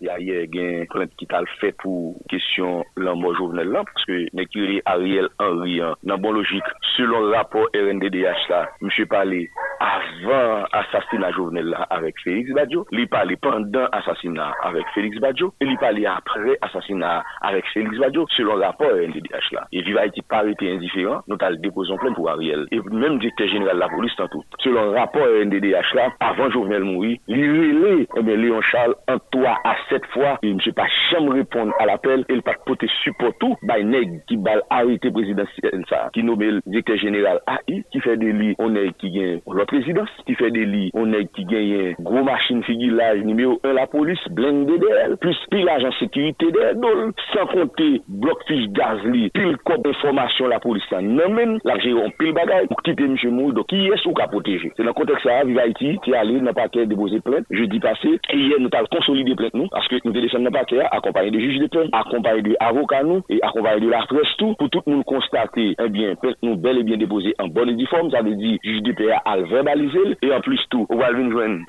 [0.00, 3.84] Te konstate a ye gen plente ki tal fe pou kesyon lan mo jovenel lan,
[3.84, 6.64] paske nekiri Ariel Henry nan bon logik,
[6.96, 9.48] selon rapor RNDDH la, msye pale
[9.80, 15.76] avan asasina jovenel la avek Félix Badiou, li pale pandan asasina avek Félix Badiou, li
[15.80, 19.66] pale apre asasina avek Félix Badiou, selon rapor RNDDH la.
[19.72, 22.66] E viva iti pare te indiferent, nou tal depozon plente pou Ariel.
[22.72, 24.60] E menm dikte general la polis tan tout.
[24.64, 29.76] Selon rapor RNDDH la, avan jovenel moui, li rele, ebe Léon Charles, an toa à
[29.90, 34.36] Set fwa, mse pa chanm repond al apel, el pat pote supportou bay neg ki
[34.44, 39.10] bal harite prezidansyen sa, ki nomel direkter general AI, ki fe de li oneg ki
[39.14, 43.56] gen lor prezidans, ki fe de li oneg ki gen yen gro machin figilaj nimeyo
[43.66, 47.88] 1 la polis, blende de el, plus pilaj an sekirite de el dol, san konte
[48.22, 52.68] blok fij gaz li, pil kop informasyon la polis sa nanmen, la jeron pil bagay,
[52.70, 54.70] pou kite mse mou, do ki yes ou ka proteje.
[54.78, 57.82] Se nan kontek sa, viva iti, ti ale, nan pa ke deboze plen, je di
[57.82, 61.30] pase, e ye nou tal konsolide plen nou, parce que nous descendons dans paquet, accompagné
[61.30, 64.82] de juges de paix, accompagné de avocats nous, et accompagné de la presse pour tout
[64.86, 68.10] le monde constater, eh bien, nous bel et bien déposé en bonne et due forme,
[68.10, 71.08] ça veut dire juge de paix Alvin, verbaliser et en plus tout, on va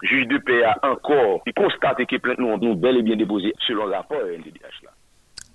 [0.04, 3.86] juge de paix encore qui constate que plainte nous ont bel et bien déposé selon
[3.86, 4.91] le rapport NDDH là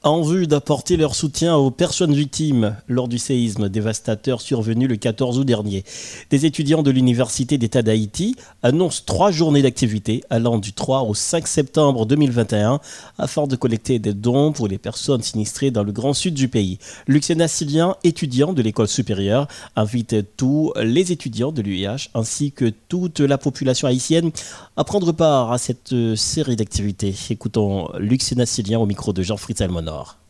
[0.07, 5.41] en vue d'apporter leur soutien aux personnes victimes lors du séisme dévastateur survenu le 14
[5.41, 5.85] août dernier.
[6.31, 11.49] Des étudiants de l'Université d'État d'Haïti annoncent trois journées d'activité allant du 3 au 5
[11.49, 12.79] septembre 2021
[13.19, 16.79] afin de collecter des dons pour les personnes sinistrées dans le grand sud du pays.
[17.09, 23.19] Luxena Silien, étudiant de l'école supérieure, invite tous les étudiants de l'UIH ainsi que toute
[23.19, 24.31] la population haïtienne
[24.77, 27.13] à prendre part à cette série d'activités.
[27.31, 29.96] Écoutons Luxena Silien au micro de Jean-Fritz Almonor.
[29.97, 30.26] Nord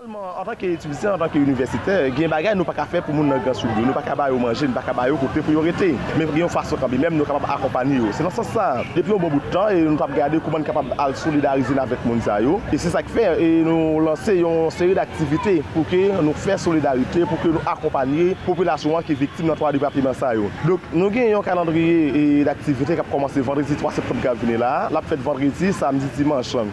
[0.00, 3.28] Normalman, an tanke etubisyen, an tanke universiter, gen bagay nou pa ka fe pou moun
[3.28, 3.82] nan gansou yo.
[3.84, 5.90] Nou pa ka bayo manje, nou pa ka bayo kote priorite.
[6.16, 8.08] Men gen yon fason kambi, men nou kapab akompany yo.
[8.16, 11.76] Se nan san sa, depi yon bon boutan, nou tap gade kouman kapab al solidarize
[11.76, 12.54] nan vek moun sa yo.
[12.72, 13.26] E se sa ki fe,
[13.66, 19.04] nou lanse yon seri d'aktivite pou ke nou fe solidarite, pou ke nou akompany populasyon
[19.04, 20.48] ki viktim nan 3 de papiman sa yo.
[20.64, 24.72] Dok nou gen yon kalandriye d'aktivite kap komanse vendredi 3 septembre kap vene la.
[24.96, 26.64] Lap fet vendredi, samdi, dimanche.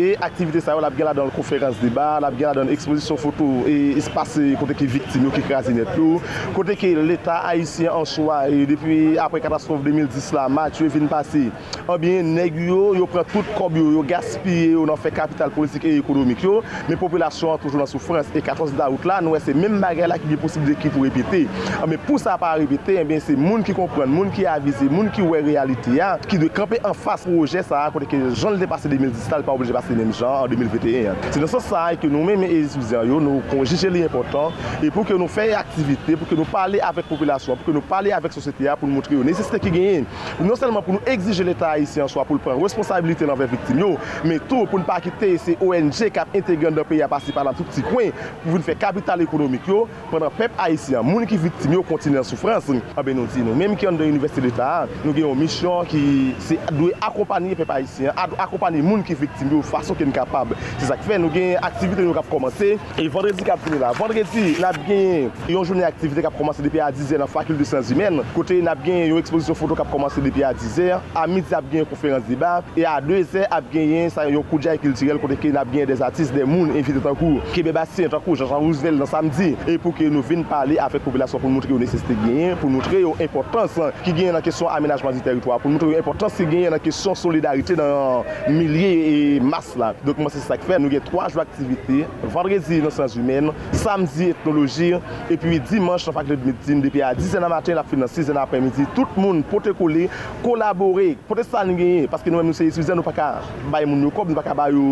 [0.00, 3.18] E aktivite sa yo, lap gen la dan konferans deba, lap gen la dan ekspozisyon
[3.20, 6.16] foto e espase kote ki viktim yo ki krasi net yo,
[6.56, 11.46] kote ki l'Etat Haitien an chwa e depi apre katastrofe 2010 la, matye vin pase,
[11.84, 15.52] anbyen eh neg yo, yo pren tout kob yo, yo gaspye yo nan fe kapital
[15.54, 19.36] politik e ekonomik yo, men populasyon an toujou nan soufrans e 14 daout la, nou
[19.36, 21.44] e se men bagay la ki bi posibide ki pou repete,
[21.80, 24.88] anbyen eh pou sa pa repete, anbyen eh se moun ki kompren, moun ki avize,
[24.88, 28.56] moun ki we realite ya, ki de krepe an fas proje sa, kote ki jan
[28.56, 31.30] le depase 2010 la, le pa obje pase nem jan an 2021.
[31.34, 35.06] Se nan sa sa, ke nou men men e étudiants, nous conjuger l'important et pour
[35.06, 38.14] que nous fassions activité, pour que nous parlions avec la population, pour que nous parlions
[38.14, 40.04] avec la société, pour nous montrer les nécessités qui gagnent.
[40.40, 44.38] Non seulement pour nous exiger l'État haïtien, soit pour prendre responsabilité envers les victimes, mais
[44.38, 47.44] tout pour ne pas quitter ces ONG qui intégrent dans le pays à passer par
[47.44, 48.04] dans tout petit coin,
[48.42, 49.62] pour nous faire capital économique,
[50.10, 52.64] pendant le peuple haïtien, les gens qui victimes continuent en souffrance.
[52.96, 56.34] Ah nous disons, même qui sont dans l'université d'État, nous avons une mission qui
[56.72, 60.56] doit accompagner les peuples haïtiens, accompagner les gens qui victimes de façon qu'ils sont capables.
[60.78, 62.78] C'est ça qui fait, nous avons une activité nous avons komanse.
[62.98, 63.92] E vendredi kap fini la.
[63.92, 67.64] Vendredi, nap gen yon jounen aktivite kap komanse depi a 10 an an fakil de
[67.64, 68.22] sans imen.
[68.34, 71.06] Kote nap gen yon ekspozisyon foto kap komanse depi a 10 an.
[71.16, 72.66] A midi ap gen yon konferans debat.
[72.76, 76.02] E a 2 an ap gen yon yon koujay kiltirel kote ke nap gen des
[76.02, 77.40] artist, des moun invite tankou.
[77.54, 79.52] Kebe Bastien tankou, Jean-Jean Roosevelt nan samdi.
[79.68, 83.02] E pou ke nou vin pale afek populasyon pou moutre yon neseste genyen, pou moutre
[83.02, 86.74] yon importans ki genyen nan kesyon amenajman di teritwa, pou moutre yon importans ki genyen
[86.76, 89.92] nan kesyon solidarite nan milye e mas la.
[90.06, 92.04] Dok mwen se sak fe, nou gen 3 jou aktivite.
[92.42, 94.94] vendredi nos sens humen, samdi etnoloji,
[95.30, 98.30] epi dimanche nan faklet meditine, depi a 10 an a matin, la fin nan 6
[98.32, 100.08] an apre midi, tout moun pote kole,
[100.44, 103.28] kolabore, pote san genye, paske nou mèm nou se yiswizen nou pa ka
[103.72, 104.84] bay moun yo kob, nou pa ka bay yo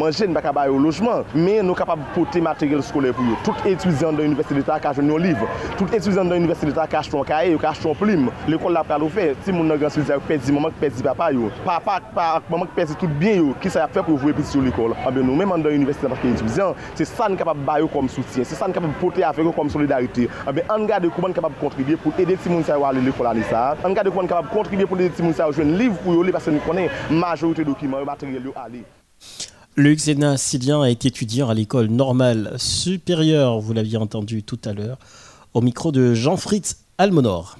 [0.00, 3.38] manje, nou pa ka bay yo lojman, men nou kapab pote materyel skole pou yo.
[3.46, 5.44] Tout etwizan dan universite l'Etat ka joun yon liv,
[5.78, 9.04] tout etwizan dan universite l'Etat ka chton kaye, yo ka chton plim, l'ekol la pral
[9.06, 12.50] ou fe, ti moun nan gen swizen yo pedi maman, pedi papa yo, papa ak
[12.52, 14.96] maman pedi tout bien yo, ki sa yap fe pou vwe piti ah yo l'ekol.
[15.04, 17.86] Anbe nou mèm an dan universite l'Etat pa ke etwizan, c'est ça nous capable de
[17.86, 20.28] comme soutien, c'est ça nous capable de porter avec eux comme solidarité.
[20.46, 23.02] Ah ben on regarde comment capable de contribuer pour aider les gens à aller à
[23.02, 23.76] l'école année ça.
[23.84, 26.12] On regarde comment capable de contribuer pour aider les gens à jouer un livre pour
[26.12, 28.84] eux parce que nous connaissons majorité documents et matériels à aller.
[29.76, 34.98] Est étudiant à l'école normale supérieure, vous l'aviez entendu tout à l'heure,
[35.52, 37.56] au micro de Jean-Fritz Almonor.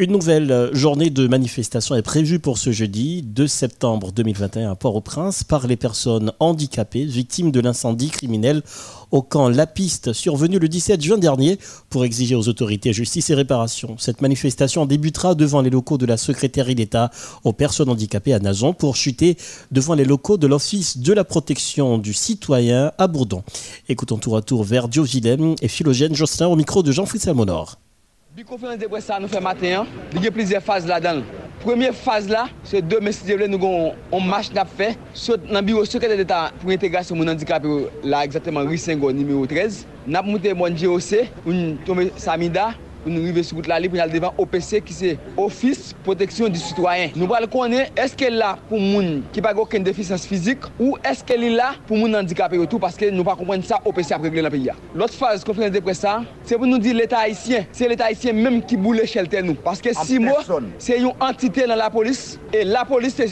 [0.00, 5.42] Une nouvelle journée de manifestation est prévue pour ce jeudi 2 septembre 2021 à Port-au-Prince
[5.42, 8.62] par les personnes handicapées victimes de l'incendie criminel
[9.10, 11.58] au camp La Piste survenu le 17 juin dernier
[11.90, 13.96] pour exiger aux autorités justice et réparation.
[13.98, 17.10] Cette manifestation débutera devant les locaux de la secrétaire d'État
[17.42, 19.36] aux personnes handicapées à Nazon pour chuter
[19.72, 23.42] devant les locaux de l'Office de la protection du citoyen à Bourdon.
[23.88, 25.04] Écoutons tour à tour vers Dio
[25.60, 27.78] et Philogène Josselin au micro de Jean-Fritz Almonor.
[28.36, 31.24] Bi konferans de bre sa nou fe maten, di gen plizye faz la dan.
[31.62, 35.64] Premier faz la, se de mesi devle nou gon on mach nap fe, sot nan
[35.66, 37.64] biro sekretè d'Etat pou integrasyon moun handikap
[38.06, 39.80] la exateman Rissengo nime 13.
[40.06, 42.68] Nap moute moun GOC, un tome Samida,
[43.02, 45.94] pou nou rive sou gout la li pou nou al devan OPC ki se Office
[46.06, 47.14] Protection du Citoyen.
[47.18, 51.52] Nou pral konen eske la pou moun ki pa goken defisans fizik ou eske li
[51.54, 54.54] la pou moun handikapè yo tou paske nou pa kompren sa OPC ap regle nan
[54.54, 54.76] peyi ya.
[54.98, 58.60] Lot faz konferens de presa, se pou nou di l'Etat Haitien, se l'Etat Haitien menm
[58.66, 59.58] ki boule chelte nou.
[59.64, 60.34] Paske si mo,
[60.82, 63.28] se yon entite nan la polis, e la polis se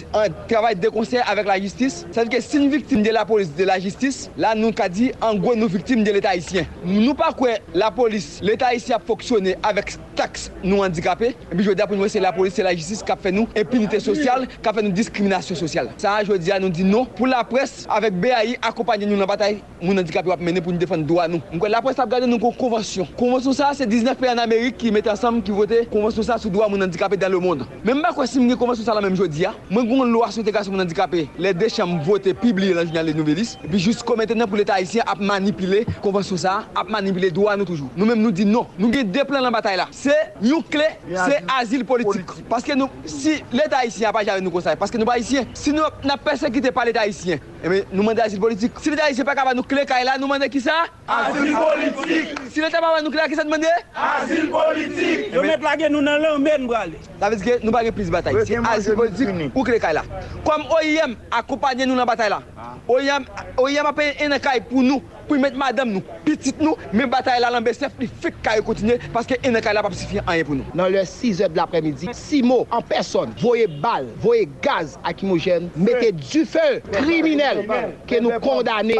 [0.50, 3.50] travay de konser avèk la justis, sa di ke si nou viktim de la polis,
[3.56, 6.68] de la justis, la nou ka di an gwen nou viktim de l'Etat Haitien.
[6.84, 11.82] Nou pa kwen la polis, l'Etat Haitien ap foksyone avèk taks nou handikapè, epi jodi
[11.84, 14.76] apou nou wè se la polis, se la jistis, kap fè nou impunite sosyal, kap
[14.76, 15.90] fè nou diskriminasyon sosyal.
[16.00, 19.60] Sa jodi a nou di nou, pou la pres, avèk BAI akopanyen nou nan batay,
[19.82, 21.44] moun handikapè wap mènen pou nou defan doa nou.
[21.54, 23.08] Mwen la pres ap gade nou kon konvensyon.
[23.20, 26.52] Konvensyon sa se 19 pe an Amerik ki mette ansam ki vote konvensyon sa sou
[26.52, 27.62] doa moun handikapè dan le moun.
[27.86, 30.42] Mèm ba kwa si mwen konvensyon sa la mèm jodi a, mwen goun lwa sou
[30.42, 34.18] integrasyon moun handikapè, le de chanm vote pibli lan jounal le nouvelis, epi jous kon
[34.20, 37.92] mètenen pou l'Etat haïsien ap manipile konvensyon sa, ap manipile doa nou toujou.
[37.96, 38.56] Nou mèm nou di non.
[38.56, 39.88] nou, nou gen deplan la bataille là.
[39.90, 42.26] C'est une clé, c'est asile politique.
[42.48, 45.14] Parce que nous, si l'État haïtien n'a pas jamais nous conseiller, parce que nous pas
[45.14, 48.72] haïtiens, si nous n'avons persécuté par l'État haïtien, eh bien, nous demandons asile politique.
[48.80, 50.84] Si l'État haïtien n'est pas capable de nous clé là, nous demandons qui ça?
[51.08, 52.38] Asile politique.
[52.50, 55.34] Si l'État pas nous clé qui ça demande Asile politique.
[55.34, 56.72] Nous mettons la guerre nous dans l'homme, nous
[57.20, 58.34] Ça veut dire que nous pas plus de bataille.
[58.46, 60.02] C'est asile politique ou clé là.
[60.44, 62.42] Comme OIM accompagne nous dans la bataille là.
[62.88, 63.24] OIM,
[63.58, 67.40] OIM a payé un caille pour nous pou met madame nou, pitit nou, men batay
[67.42, 70.58] la lanbe sef li fik kare kontinye paske ene kare la pa psifi anye pou
[70.58, 70.76] nou.
[70.78, 76.12] Nan le 6 e de l'apremidi, Simo, an person, voye bal, voye gaz akimogen, mette
[76.18, 77.64] du fe kriminel
[78.08, 78.98] ke nou kondane,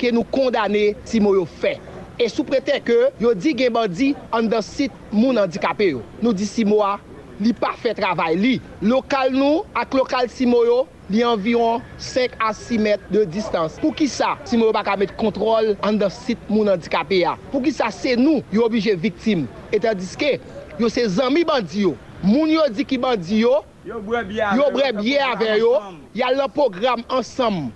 [0.00, 1.76] ke nou kondane Simo yo fe.
[2.18, 6.02] E sou prete ke yo di gen bandi an dan sit moun handikapè yo.
[6.18, 6.96] Nou di Simo a,
[7.38, 8.56] li pa fe travay li.
[8.82, 10.80] Lokal nou ak lokal Simo yo,
[11.10, 13.78] li anviron 5 a 6 met de distans.
[13.82, 17.36] Pou ki sa, si mwen baka met kontrol an da sit moun handikapè ya.
[17.52, 19.46] Pou ki sa, se nou yo obije viktim.
[19.74, 20.36] Etan diske,
[20.80, 21.94] yo se zami bandi yo.
[22.24, 25.72] Moun yo di ki bandi yo, yo brebye avè yo,
[26.18, 27.68] yal la program ansam.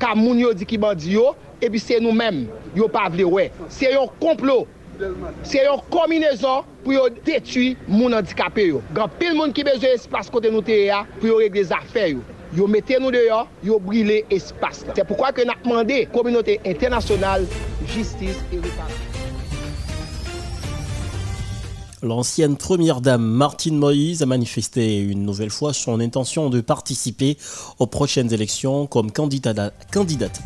[0.00, 1.30] Ka moun yo di ki bandi yo,
[1.64, 2.44] epi se nou men,
[2.76, 3.48] yo pa vle we.
[3.72, 4.68] Se yon complot.
[5.44, 8.84] Se yon kombinezon pou yo detui moun handikapè yo.
[8.96, 12.24] Gan pil moun ki beje espas kote nou te ya, pou yo regle zafè yo.
[12.54, 14.94] yo mette nou deyo, yo brile espas la.
[14.98, 17.48] Se poukwa ke nan apmande, kominote internasyonal,
[17.90, 19.15] jistis e reparasyon.
[22.02, 27.38] L'ancienne première dame Martine Moïse a manifesté une nouvelle fois son intention de participer
[27.78, 29.58] aux prochaines élections comme candidate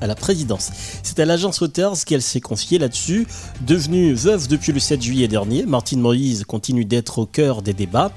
[0.00, 0.70] à la, présidence.
[1.02, 3.26] C'est à l'agence Reuters qu'elle s'est confiée là-dessus.
[3.66, 8.12] Devenue veuve depuis le 7 juillet dernier, Martine Moïse continue d'être au cœur des débats.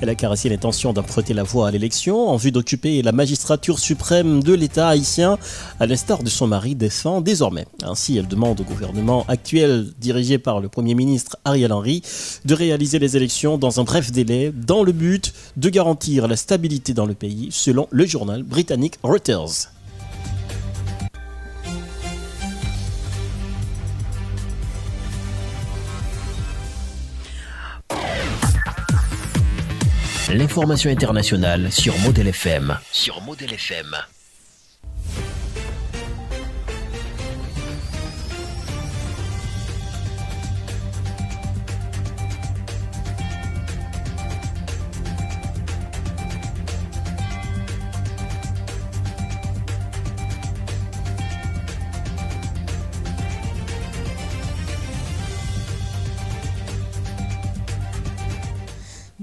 [0.00, 4.40] Elle a caressé l'intention d'emprunter la voie à l'élection en vue d'occuper la magistrature suprême
[4.40, 5.36] de l'État haïtien,
[5.80, 7.66] à l'instar de son mari défend désormais.
[7.82, 12.02] Ainsi, elle demande au gouvernement actuel dirigé par le Premier ministre Ariel Henry
[12.44, 16.92] de réaliser les élections dans un bref délai dans le but de garantir la stabilité
[16.92, 19.70] dans le pays, selon le journal britannique Reuters.
[30.30, 32.76] L'information internationale sur Model FM.
[32.92, 33.96] Sur Model FM.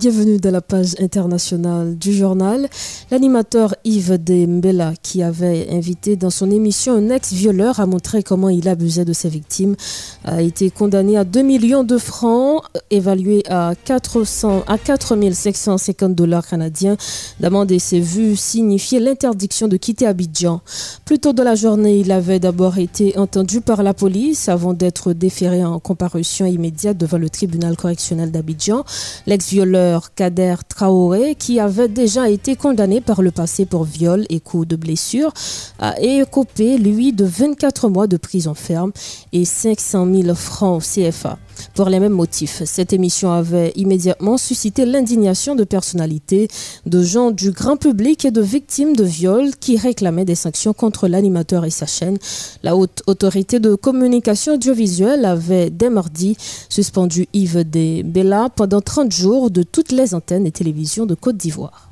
[0.08, 2.70] Bienvenue dans la page internationale du journal.
[3.10, 8.70] L'animateur Yves Dembella, qui avait invité dans son émission un ex-violeur à montrer comment il
[8.70, 9.76] abusait de ses victimes,
[10.24, 16.98] a été condamné à 2 millions de francs, évalué à 400 à 4550 dollars canadiens
[17.40, 20.62] d'amende et s'est vu signifier l'interdiction de quitter Abidjan.
[21.06, 25.14] Plus tôt dans la journée, il avait d'abord été entendu par la police avant d'être
[25.14, 28.84] déféré en comparution immédiate devant le tribunal correctionnel d'Abidjan.
[29.26, 34.68] L'ex-violeur Kader Traoré, qui avait déjà été condamné par le passé pour viol et coups
[34.68, 35.32] de blessure,
[35.80, 38.92] a écopé, lui, de 24 mois de prison ferme
[39.34, 41.38] et 500 000 francs CFA.
[41.74, 46.48] Pour les mêmes motifs, cette émission avait immédiatement suscité l'indignation de personnalités,
[46.86, 51.08] de gens du grand public et de victimes de viols qui réclamaient des sanctions contre
[51.08, 52.18] l'animateur et sa chaîne.
[52.64, 56.38] La haute autorité de communication audiovisuelle avait dès mardi
[56.70, 61.36] suspendu Yves de Bella pendant 30 jours de toutes les antennes et télévisions de Côte
[61.36, 61.85] d'Ivoire.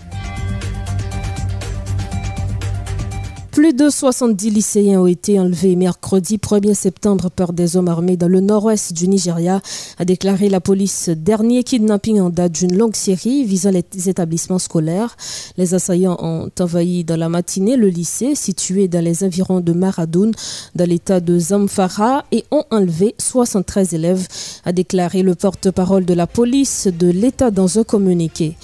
[3.64, 8.28] Plus de 70 lycéens ont été enlevés mercredi 1er septembre par des hommes armés dans
[8.28, 9.62] le nord-ouest du Nigeria,
[9.98, 11.08] a déclaré la police.
[11.08, 15.16] Dernier kidnapping en date d'une longue série visant les établissements scolaires.
[15.56, 20.34] Les assaillants ont envahi dans la matinée le lycée situé dans les environs de Maradoun,
[20.76, 24.28] dans l'état de Zamfara, et ont enlevé 73 élèves,
[24.66, 28.58] a déclaré le porte-parole de la police de l'État dans un communiqué.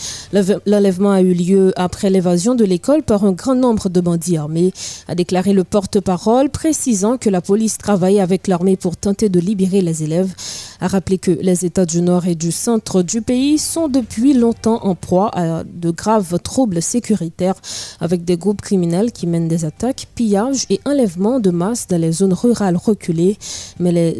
[0.65, 4.73] L'enlèvement a eu lieu après l'évasion de l'école par un grand nombre de bandits armés
[5.07, 9.81] a déclaré le porte-parole, précisant que la police travaille avec l'armée pour tenter de libérer
[9.81, 10.33] les élèves.
[10.81, 14.85] A rappelé que les États du Nord et du centre du pays sont depuis longtemps
[14.85, 17.55] en proie à de graves troubles sécuritaires
[17.99, 22.11] avec des groupes criminels qui mènent des attaques, pillages et enlèvements de masse dans les
[22.11, 23.37] zones rurales reculées.
[23.79, 24.17] Mais les,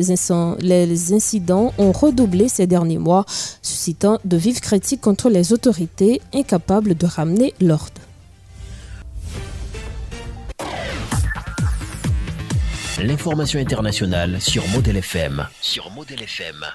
[0.62, 3.26] les incidents ont redoublé ces derniers mois,
[3.62, 8.09] suscitant de vives critiques contre les autorités incapables de ramener l'ordre.
[13.02, 15.48] L'information internationale sur Model FM.
[15.62, 16.66] Sur Model FM.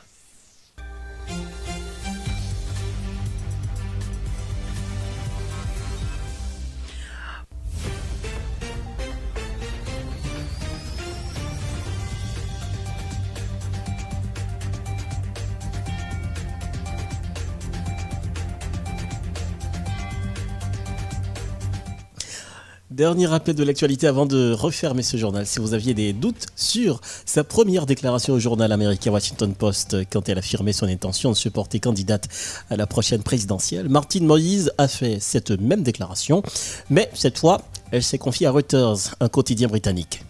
[22.94, 25.48] Dernier rappel de l'actualité avant de refermer ce journal.
[25.48, 30.28] Si vous aviez des doutes sur sa première déclaration au journal américain Washington Post quand
[30.28, 32.28] elle affirmait son intention de se porter candidate
[32.70, 36.44] à la prochaine présidentielle, Martine Moïse a fait cette même déclaration,
[36.88, 40.22] mais cette fois, elle s'est confiée à Reuters, un quotidien britannique.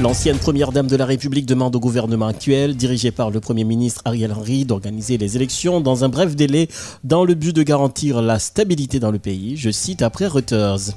[0.00, 4.00] L'ancienne première dame de la République demande au gouvernement actuel, dirigé par le Premier ministre
[4.06, 6.68] Ariel Henry, d'organiser les élections dans un bref délai
[7.04, 9.58] dans le but de garantir la stabilité dans le pays.
[9.58, 10.94] Je cite après Reuters.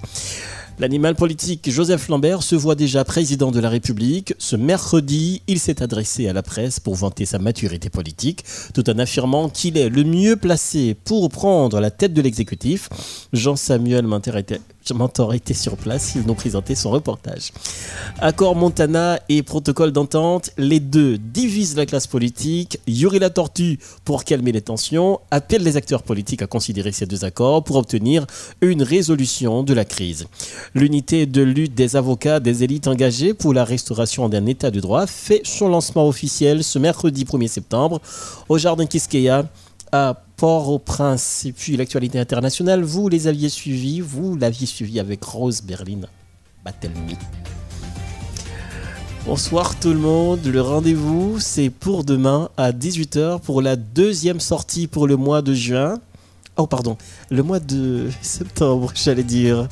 [0.78, 4.34] L'animal politique Joseph Lambert se voit déjà président de la République.
[4.40, 9.00] Ce mercredi, il s'est adressé à la presse pour vanter sa maturité politique, tout en
[9.00, 12.90] affirmant qu'il est le mieux placé pour prendre la tête de l'exécutif.
[13.32, 14.06] Jean-Samuel
[14.94, 17.52] Mentor était sur place, ils nous présenté son reportage.
[18.20, 22.80] Accord Montana et protocole d'entente, les deux divisent la classe politique.
[22.88, 27.26] Yuri La Tortue, pour calmer les tensions, appelle les acteurs politiques à considérer ces deux
[27.26, 28.26] accords pour obtenir
[28.62, 30.28] une résolution de la crise.
[30.74, 35.08] L'unité de lutte des avocats des élites engagées pour la restauration d'un état de droit
[35.08, 38.02] fait son lancement officiel ce mercredi 1er septembre
[38.50, 39.46] au Jardin Kiskeya
[39.92, 41.46] à Port-au-Prince.
[41.46, 46.02] Et puis l'actualité internationale, vous les aviez suivis, vous l'aviez suivi avec Rose Berlin
[46.64, 47.16] Battle-Me.
[49.26, 54.86] Bonsoir tout le monde, le rendez-vous c'est pour demain à 18h pour la deuxième sortie
[54.86, 56.00] pour le mois de juin.
[56.58, 56.96] Oh pardon,
[57.32, 59.68] le mois de septembre j'allais dire.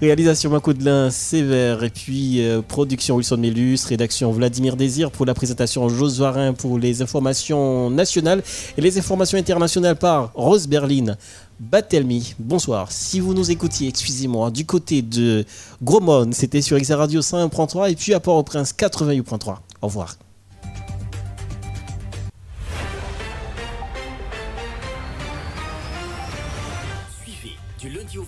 [0.00, 5.88] Réalisation Macoudelin Sévère et puis euh, production Wilson Mélus, rédaction Vladimir Désir pour la présentation
[5.88, 8.44] Josuarin pour les informations nationales
[8.76, 11.16] et les informations internationales par Rose Berlin.
[11.58, 12.92] Batelmi, bonsoir.
[12.92, 15.44] Si vous nous écoutiez, excusez-moi, du côté de
[15.82, 19.56] Gromone, c'était sur Exa Radio 101.3 et puis à Port-au-Prince 88.3.
[19.82, 20.16] Au revoir.